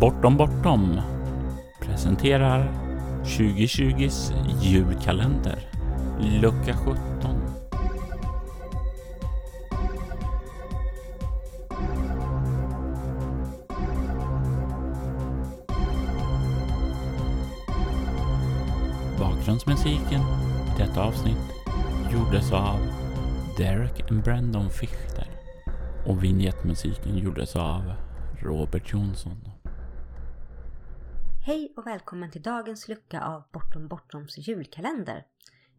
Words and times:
Bortom 0.00 0.36
Bortom 0.36 1.00
presenterar 1.80 2.72
2020s 3.24 4.32
julkalender, 4.60 5.58
lucka 6.20 6.74
17. 6.74 6.96
Bakgrundsmusiken 19.18 20.20
i 20.20 20.78
detta 20.78 21.02
avsnitt 21.02 21.36
gjordes 22.12 22.52
av 22.52 22.78
Derek 23.58 24.10
and 24.10 24.22
Brandon 24.22 24.70
Fichter 24.70 25.26
och 26.06 26.24
vignettmusiken 26.24 27.18
gjordes 27.18 27.56
av 27.56 27.92
Robert 28.42 28.92
Jonsson. 28.92 29.59
Hej 31.42 31.72
och 31.76 31.86
välkommen 31.86 32.30
till 32.30 32.42
dagens 32.42 32.88
lucka 32.88 33.20
av 33.20 33.42
Bortom 33.52 33.88
Bortoms 33.88 34.38
julkalender. 34.38 35.26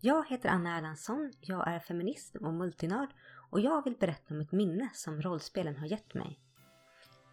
Jag 0.00 0.28
heter 0.28 0.48
Anna 0.48 0.78
Erlandsson, 0.78 1.32
jag 1.40 1.68
är 1.68 1.78
feminist 1.78 2.36
och 2.36 2.54
multinörd 2.54 3.08
och 3.50 3.60
jag 3.60 3.84
vill 3.84 3.96
berätta 3.96 4.34
om 4.34 4.40
ett 4.40 4.52
minne 4.52 4.90
som 4.94 5.22
rollspelen 5.22 5.76
har 5.76 5.86
gett 5.86 6.14
mig. 6.14 6.40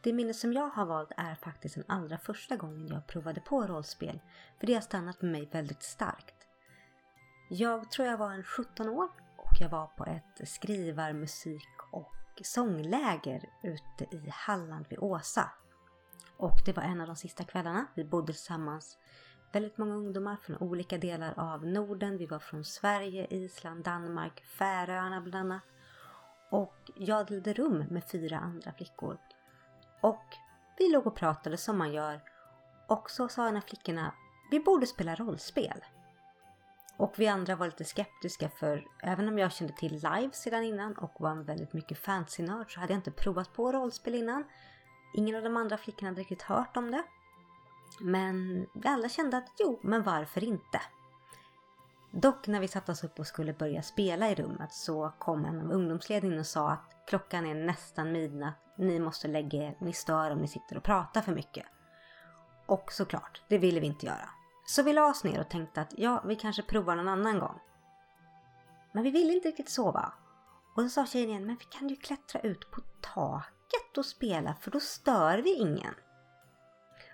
Det 0.04 0.14
minne 0.14 0.34
som 0.34 0.54
jag 0.54 0.70
har 0.70 0.86
valt 0.86 1.12
är 1.18 1.36
faktiskt 1.36 1.76
den 1.76 1.84
allra 1.88 2.18
första 2.18 2.56
gången 2.56 2.88
jag 2.88 3.08
provade 3.08 3.42
på 3.42 3.68
rollspel, 3.68 4.20
för 4.60 4.68
det 4.68 4.74
har 4.74 4.82
stannat 4.82 5.22
med 5.22 5.32
mig 5.32 5.50
väldigt 5.52 5.84
starkt. 5.84 6.48
Jag 7.50 7.92
tror 7.92 8.08
jag 8.08 8.18
var 8.18 8.32
en 8.32 8.44
17 8.44 8.90
år 8.90 9.10
och 9.38 9.54
jag 9.60 9.70
var 9.70 9.88
på 9.88 10.06
ett 10.06 10.50
skrivar-, 10.50 11.14
musik 11.14 11.70
och 11.92 12.42
sångläger 12.44 13.50
ute 13.64 14.16
i 14.16 14.30
Halland 14.30 14.86
vid 14.90 15.00
Åsa. 15.00 15.52
Och 16.42 16.62
det 16.66 16.74
var 16.74 16.84
en 16.84 17.02
av 17.02 17.08
de 17.08 17.16
sista 17.16 17.44
kvällarna. 17.44 17.86
Vi 17.94 18.04
bodde 18.04 18.34
tillsammans 18.34 18.98
väldigt 19.52 19.78
många 19.78 19.96
ungdomar 19.96 20.36
från 20.36 20.58
olika 20.58 20.98
delar 20.98 21.34
av 21.38 21.66
Norden. 21.66 22.18
Vi 22.18 22.26
var 22.26 22.40
från 22.40 22.66
Sverige, 22.66 23.28
Island, 23.30 23.84
Danmark, 23.84 24.44
Färöarna 24.46 25.22
bland 25.22 25.36
annat. 25.36 25.64
Och 26.50 26.92
jag 26.96 27.28
delade 27.28 27.54
rum 27.54 27.86
med 27.90 28.04
fyra 28.04 28.40
andra 28.40 28.74
flickor. 28.74 29.18
Och 30.02 30.24
vi 30.78 30.92
låg 30.92 31.08
och 31.08 31.16
pratade 31.16 31.58
som 31.58 31.78
man 31.78 31.94
gör. 31.94 32.22
Och 32.88 33.10
så 33.10 33.28
sa 33.28 33.48
en 33.48 33.58
av 33.58 33.62
flickorna, 33.62 34.14
vi 34.52 34.60
borde 34.60 34.88
spela 34.88 35.16
rollspel. 35.16 35.86
Och 36.98 37.14
vi 37.18 37.28
andra 37.28 37.56
var 37.56 37.66
lite 37.66 37.86
skeptiska 37.86 38.50
för 38.50 38.88
även 39.04 39.28
om 39.28 39.38
jag 39.38 39.52
kände 39.52 39.74
till 39.74 39.94
live 39.94 40.32
sedan 40.32 40.64
innan 40.64 40.98
och 40.98 41.22
var 41.22 41.32
en 41.32 41.44
väldigt 41.44 41.74
mycket 41.74 41.98
fancy 41.98 42.44
nörd 42.44 42.74
så 42.74 42.80
hade 42.80 42.94
jag 42.94 43.00
inte 43.00 43.12
provat 43.12 43.54
på 43.54 43.72
rollspel 43.72 44.16
innan. 44.16 44.44
Ingen 45.14 45.36
av 45.36 45.44
de 45.44 45.58
andra 45.58 45.78
flickorna 45.78 46.10
hade 46.10 46.22
riktigt 46.22 46.42
hört 46.42 46.78
om 46.78 46.92
det. 46.92 47.04
Men 48.00 48.68
vi 48.74 48.88
alla 48.88 49.10
kände 49.10 49.38
att 49.38 49.50
jo, 49.60 49.80
men 49.84 50.04
varför 50.04 50.44
inte? 50.44 50.82
Dock 52.12 52.48
när 52.48 52.60
vi 52.60 52.68
satte 52.68 52.92
oss 52.92 53.04
upp 53.04 53.20
och 53.20 53.28
skulle 53.28 53.54
börja 53.54 53.82
spela 53.82 54.30
i 54.30 54.36
rummet 54.36 54.74
så 54.74 55.12
kom 55.20 55.46
en 55.46 55.60
av 55.60 55.72
ungdomsledningen 55.72 56.40
och 56.40 56.46
sa 56.46 56.72
att 56.72 57.04
klockan 57.08 57.46
är 57.46 57.56
nästan 57.56 58.12
midnatt, 58.12 58.56
ni 58.78 59.00
måste 59.00 59.28
lägga 59.28 59.64
er, 59.64 59.78
ni 59.80 59.94
stör 59.94 60.32
om 60.32 60.38
ni 60.38 60.48
sitter 60.48 60.78
och 60.78 60.84
pratar 60.84 61.22
för 61.22 61.36
mycket. 61.36 61.66
Och 62.66 62.92
såklart, 62.92 63.42
det 63.48 63.58
ville 63.58 63.80
vi 63.80 63.88
inte 63.88 64.06
göra. 64.06 64.30
Så 64.66 64.84
vi 64.84 64.94
la 64.94 65.06
oss 65.06 65.24
ner 65.24 65.40
och 65.40 65.50
tänkte 65.50 65.82
att 65.82 65.94
ja, 65.98 66.24
vi 66.26 66.36
kanske 66.36 66.64
provar 66.64 66.96
någon 66.96 67.08
annan 67.08 67.40
gång. 67.40 67.60
Men 68.92 69.04
vi 69.04 69.12
ville 69.12 69.34
inte 69.34 69.48
riktigt 69.48 69.70
sova. 69.70 70.14
Och 70.76 70.84
då 70.84 70.90
sa 70.90 71.06
tjejen 71.06 71.30
igen, 71.30 71.46
men 71.46 71.56
vi 71.56 71.66
kan 71.66 71.90
ju 71.90 71.96
klättra 71.96 72.42
ut 72.42 72.72
på 72.72 72.82
taket 73.02 73.61
och 73.98 74.06
spela 74.06 74.56
för 74.62 74.72
då 74.72 74.80
stör 74.80 75.38
vi 75.38 75.54
ingen. 75.54 75.94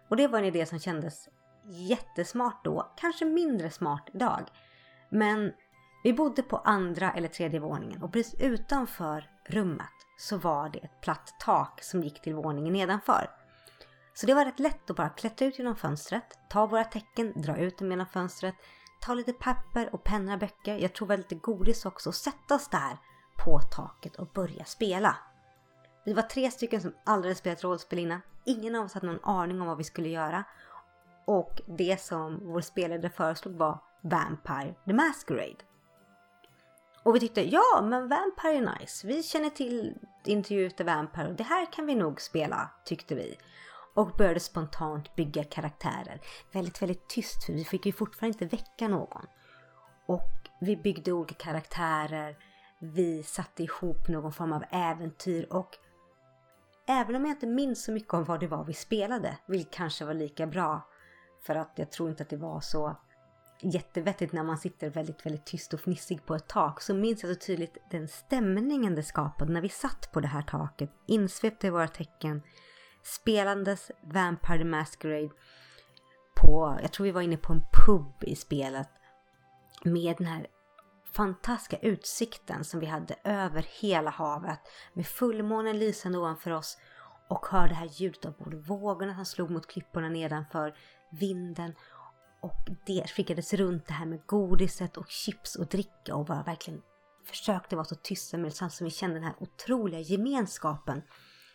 Och 0.10 0.18
det 0.18 0.28
var 0.28 0.40
en 0.40 0.46
idé 0.46 0.66
som 0.66 0.80
kändes 0.80 1.30
jättesmart 1.66 2.64
då, 2.64 2.92
kanske 2.98 3.26
mindre 3.26 3.70
smart 3.70 4.10
idag. 4.14 4.44
Men 5.10 5.54
vi 6.04 6.14
bodde 6.14 6.44
på 6.44 6.58
andra 6.58 7.12
eller 7.12 7.28
tredje 7.28 7.60
våningen 7.60 8.04
och 8.04 8.14
precis 8.14 8.42
utanför 8.42 9.30
rummet 9.50 9.88
så 10.18 10.38
var 10.38 10.70
det 10.70 10.80
ett 10.80 11.02
platt 11.02 11.36
tak 11.40 11.84
som 11.84 12.04
gick 12.04 12.22
till 12.22 12.36
våningen 12.36 12.74
nedanför. 12.74 13.30
Så 14.14 14.26
det 14.26 14.34
var 14.34 14.46
rätt 14.46 14.60
lätt 14.60 14.90
att 14.90 14.96
bara 14.96 15.10
klättra 15.10 15.48
ut 15.48 15.60
genom 15.60 15.76
fönstret, 15.76 16.40
ta 16.50 16.66
våra 16.66 16.84
tecken, 16.84 17.42
dra 17.42 17.58
ut 17.58 17.78
dem 17.78 17.92
genom 17.92 18.06
fönstret, 18.06 18.56
ta 19.02 19.14
lite 19.14 19.34
papper 19.34 19.90
och 19.94 20.04
penna 20.04 20.38
böcker, 20.38 20.78
jag 20.78 20.94
tror 20.94 21.08
väl 21.08 21.18
lite 21.18 21.36
godis 21.36 21.86
också 21.86 22.10
och 22.10 22.16
sätta 22.16 22.56
oss 22.56 22.68
där 22.70 22.98
på 23.38 23.60
taket 23.60 24.16
och 24.16 24.28
börja 24.28 24.66
spela. 24.66 25.16
Vi 26.08 26.14
var 26.14 26.24
tre 26.24 26.52
stycken 26.52 26.82
som 26.82 26.94
aldrig 27.04 27.30
hade 27.30 27.40
spelat 27.40 27.64
rollspel 27.64 28.00
innan. 28.00 28.22
Ingen 28.46 28.76
av 28.76 28.86
oss 28.86 28.94
hade 28.94 29.08
någon 29.08 29.24
aning 29.24 29.62
om 29.62 29.68
vad 29.68 29.78
vi 29.78 29.84
skulle 29.84 30.10
göra. 30.10 30.44
Och 31.26 31.62
det 31.66 32.02
som 32.02 32.40
vår 32.44 32.62
spelare 32.62 33.10
föreslog 33.10 33.56
var 33.56 33.80
Vampire 34.02 34.76
the 34.86 34.94
Masquerade. 34.94 35.56
Och 37.04 37.16
vi 37.16 37.20
tyckte 37.20 37.50
ja, 37.50 37.82
men 37.84 38.10
Vampire 38.10 38.58
är 38.58 38.80
nice. 38.80 39.08
Vi 39.08 39.24
känner 39.24 39.50
till 39.50 39.94
Intervju 40.26 40.70
the 40.70 40.84
Vampire 40.84 41.28
och 41.28 41.36
det 41.36 41.44
här 41.44 41.74
kan 41.74 41.86
vi 41.86 41.96
nog 41.96 42.22
spela, 42.22 42.70
tyckte 42.86 43.16
vi 43.16 43.38
och 43.94 44.12
började 44.18 44.40
spontant 44.40 45.16
bygga 45.16 45.44
karaktärer. 45.44 46.22
Väldigt, 46.52 46.82
väldigt 46.82 47.08
tyst 47.08 47.46
för 47.46 47.54
vi 47.54 47.66
fick 47.66 47.86
ju 47.86 47.92
fortfarande 47.92 48.44
inte 48.44 48.56
väcka 48.56 48.88
någon. 48.88 49.26
Och 50.06 50.50
vi 50.62 50.78
byggde 50.78 51.12
olika 51.12 51.36
karaktärer, 51.36 52.38
vi 52.80 53.24
satte 53.24 53.64
ihop 53.64 54.08
någon 54.08 54.34
form 54.34 54.54
av 54.54 54.64
äventyr 54.72 55.48
och 55.50 55.78
även 56.88 57.16
om 57.16 57.26
jag 57.26 57.32
inte 57.32 57.48
minns 57.48 57.84
så 57.84 57.92
mycket 57.92 58.14
om 58.14 58.24
vad 58.24 58.40
det 58.40 58.48
var 58.48 58.64
vi 58.64 58.74
spelade, 58.74 59.38
vilket 59.48 59.74
kanske 59.74 60.06
var 60.06 60.14
lika 60.14 60.48
bra. 60.48 60.88
För 61.42 61.56
att 61.56 61.72
jag 61.76 61.92
tror 61.92 62.10
inte 62.10 62.24
att 62.24 62.30
det 62.30 62.38
var 62.38 62.62
så 62.62 62.96
jättevettigt 63.62 64.34
när 64.34 64.44
man 64.44 64.58
sitter 64.58 64.90
väldigt, 64.90 65.26
väldigt 65.26 65.46
tyst 65.46 65.74
och 65.74 65.80
fnissig 65.80 66.26
på 66.26 66.36
ett 66.36 66.48
tak. 66.48 66.82
Så 66.82 66.94
minns 66.94 67.24
jag 67.24 67.34
så 67.34 67.40
tydligt 67.40 67.78
den 67.92 68.08
stämningen 68.08 68.96
det 68.96 69.04
skapade 69.04 69.54
när 69.54 69.62
vi 69.62 69.70
satt 69.70 70.12
på 70.12 70.20
det 70.20 70.28
här 70.28 70.42
taket, 70.42 70.90
insvepta 71.08 71.68
i 71.68 71.70
våra 71.70 71.88
tecken, 71.88 72.42
spelandes 73.04 73.92
Vampire 74.02 74.58
the 74.58 74.66
Masquerade 74.66 75.30
på, 76.36 76.80
jag 76.82 76.92
tror 76.92 77.04
vi 77.04 77.12
var 77.12 77.22
inne 77.22 77.38
på 77.38 77.54
en 77.54 77.62
pub 77.86 78.24
i 78.24 78.36
spelet. 78.36 78.90
Med 79.84 80.16
den 80.18 80.28
här 80.28 80.48
fantastiska 81.18 81.78
utsikten 81.78 82.64
som 82.64 82.80
vi 82.80 82.86
hade 82.86 83.16
över 83.24 83.66
hela 83.80 84.10
havet 84.10 84.60
med 84.94 85.08
fullmånen 85.08 85.80
lysande 85.80 86.18
ovanför 86.18 86.52
oss 86.52 86.78
och 87.30 87.46
hörde 87.46 87.68
det 87.68 87.76
här 87.76 87.90
ljudet 87.92 88.26
av 88.26 88.34
både 88.34 88.58
vågorna 88.58 89.16
som 89.16 89.26
slog 89.26 89.50
mot 89.50 89.68
klipporna 89.68 90.10
nedanför, 90.10 90.76
vinden 91.12 91.76
och 92.42 92.70
det 92.86 93.08
skickades 93.08 93.54
runt 93.54 93.88
det 93.88 93.94
här 93.94 94.06
med 94.06 94.26
godiset 94.26 94.98
och 94.98 95.10
chips 95.10 95.56
och 95.56 95.68
dricka 95.68 96.16
och 96.16 96.26
bara 96.26 96.44
verkligen 96.44 96.82
försökte 97.26 97.76
vara 97.76 97.86
så 97.86 97.96
tysta 97.96 98.38
möjligt 98.38 98.56
samtidigt 98.56 98.78
som 98.78 98.86
vi 98.86 98.92
kände 98.92 99.16
den 99.16 99.24
här 99.24 99.36
otroliga 99.40 100.00
gemenskapen 100.00 101.02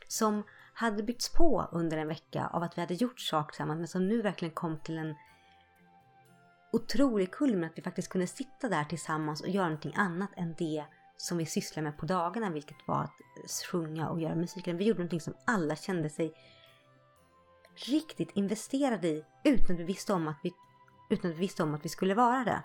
som 0.09 0.43
hade 0.75 1.03
byggts 1.03 1.33
på 1.33 1.69
under 1.73 1.99
en 1.99 2.09
vecka 2.09 2.47
av 2.53 2.63
att 2.63 2.79
vi 2.79 2.81
hade 2.81 2.95
gjort 2.95 3.21
saker 3.21 3.53
tillsammans 3.53 3.79
men 3.79 3.89
som 3.89 4.09
nu 4.09 4.23
verkligen 4.23 4.55
kom 4.55 4.79
till 4.79 4.99
en 4.99 5.15
otrolig 6.73 7.31
kulmen 7.31 7.71
att 7.71 7.79
vi 7.79 7.83
faktiskt 7.83 8.09
kunde 8.09 8.27
sitta 8.27 8.69
där 8.69 8.85
tillsammans 8.85 9.41
och 9.41 9.49
göra 9.49 9.65
någonting 9.65 9.95
annat 9.97 10.31
än 10.37 10.55
det 10.59 10.85
som 11.17 11.39
vi 11.39 11.47
sysslade 11.47 11.85
med 11.89 11.99
på 11.99 12.07
dagarna 12.07 12.51
vilket 12.51 12.77
var 12.87 13.03
att 13.05 13.13
sjunga 13.71 14.09
och 14.09 14.21
göra 14.21 14.35
musik. 14.35 14.69
Vi 14.69 14.85
gjorde 14.85 14.99
någonting 14.99 15.21
som 15.21 15.35
alla 15.47 15.77
kände 15.77 16.11
sig 16.11 16.35
riktigt 17.75 18.31
investerade 18.35 19.09
i 19.09 19.25
utan 19.45 19.75
att 19.75 19.81
vi 19.81 19.85
visste 19.85 20.13
om 20.13 20.29
att 20.29 20.39
vi, 20.43 20.53
utan 21.11 21.31
att 21.31 21.37
vi, 21.37 21.41
visste 21.41 21.63
om 21.63 21.75
att 21.75 21.85
vi 21.85 21.89
skulle 21.89 22.15
vara 22.15 22.45
det. 22.45 22.63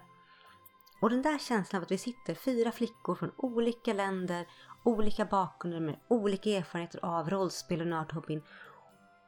Och 1.02 1.10
den 1.10 1.22
där 1.22 1.38
känslan 1.38 1.80
av 1.80 1.84
att 1.84 1.92
vi 1.92 1.98
sitter 1.98 2.36
fyra 2.36 2.72
flickor 2.72 3.16
från 3.16 3.32
olika 3.38 3.94
länder 3.94 4.48
olika 4.88 5.26
bakgrunder 5.26 5.80
med 5.80 6.00
olika 6.08 6.50
erfarenheter 6.50 7.06
av 7.06 7.30
rollspel 7.30 7.82
och 7.82 7.88
nördhobbyn 7.88 8.42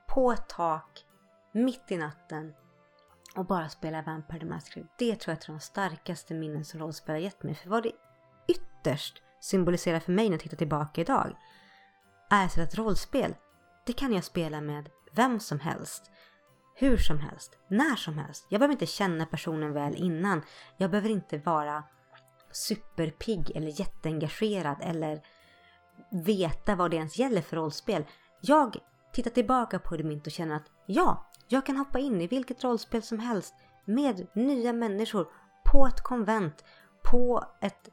på 0.07 0.31
ett 0.31 0.50
tak 0.50 1.06
mitt 1.51 1.92
i 1.92 1.98
natten 1.98 2.53
och 3.35 3.45
bara 3.45 3.69
spela 3.69 4.01
Vampire 4.01 4.39
the 4.39 4.45
Masquerade. 4.45 4.89
Det 4.97 5.15
tror 5.15 5.31
jag 5.31 5.37
är 5.37 5.41
ett 5.41 5.49
av 5.49 5.55
de 5.55 5.59
starkaste 5.59 6.33
minnen 6.33 6.65
som 6.65 6.79
rollspel 6.79 7.15
har 7.15 7.19
gett 7.19 7.43
mig. 7.43 7.55
För 7.55 7.69
vad 7.69 7.83
det 7.83 7.91
ytterst 8.47 9.21
symboliserar 9.39 9.99
för 9.99 10.11
mig 10.11 10.25
när 10.25 10.33
jag 10.33 10.41
tittar 10.41 10.57
tillbaka 10.57 11.01
idag 11.01 11.35
är 12.29 12.47
så 12.47 12.61
att 12.61 12.75
rollspel, 12.75 13.35
det 13.85 13.93
kan 13.93 14.13
jag 14.13 14.23
spela 14.23 14.61
med 14.61 14.89
vem 15.11 15.39
som 15.39 15.59
helst. 15.59 16.11
Hur 16.75 16.97
som 16.97 17.19
helst, 17.19 17.57
när 17.67 17.95
som 17.95 18.17
helst. 18.17 18.47
Jag 18.49 18.59
behöver 18.59 18.73
inte 18.73 18.85
känna 18.85 19.25
personen 19.25 19.73
väl 19.73 19.95
innan. 19.95 20.41
Jag 20.77 20.91
behöver 20.91 21.09
inte 21.09 21.37
vara 21.37 21.83
superpigg 22.51 23.51
eller 23.55 23.79
jätteengagerad 23.79 24.77
eller 24.81 25.21
veta 26.11 26.75
vad 26.75 26.91
det 26.91 26.97
ens 26.97 27.17
gäller 27.17 27.41
för 27.41 27.57
rollspel. 27.57 28.05
Jag 28.41 28.77
tittar 29.13 29.31
tillbaka 29.31 29.79
på 29.79 29.97
det 29.97 30.03
mynt 30.03 30.27
och 30.27 30.31
känner 30.31 30.55
att 30.55 30.71
ja, 30.85 31.28
jag 31.51 31.66
kan 31.66 31.78
hoppa 31.78 32.00
in 32.00 32.22
i 32.22 32.28
vilket 32.28 32.63
rollspel 32.63 33.01
som 33.01 33.19
helst 33.19 33.54
med 33.86 34.28
nya 34.34 34.74
människor 34.74 35.28
på 35.66 35.88
ett 35.88 36.01
konvent, 36.01 36.66
på, 37.04 37.46
ett, 37.62 37.90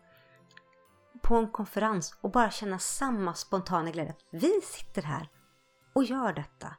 på 1.22 1.36
en 1.36 1.50
konferens 1.50 2.18
och 2.20 2.30
bara 2.30 2.50
känna 2.50 2.78
samma 2.78 3.34
spontana 3.34 3.90
glädje. 3.90 4.14
Vi 4.30 4.60
sitter 4.62 5.02
här 5.02 5.28
och 5.92 6.04
gör 6.04 6.32
detta. 6.32 6.74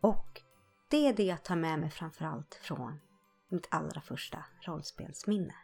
Och 0.00 0.42
det 0.88 1.06
är 1.06 1.12
det 1.12 1.22
jag 1.24 1.42
tar 1.42 1.56
med 1.56 1.78
mig 1.78 1.90
framförallt 1.90 2.54
från 2.54 3.00
mitt 3.48 3.66
allra 3.70 4.00
första 4.00 4.44
rollspelsminne. 4.60 5.54